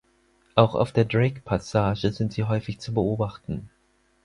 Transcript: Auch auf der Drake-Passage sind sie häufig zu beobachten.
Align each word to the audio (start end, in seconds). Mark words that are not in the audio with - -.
Auch 0.55 0.73
auf 0.73 0.91
der 0.93 1.05
Drake-Passage 1.05 2.11
sind 2.11 2.33
sie 2.33 2.45
häufig 2.45 2.79
zu 2.79 2.91
beobachten. 2.91 3.69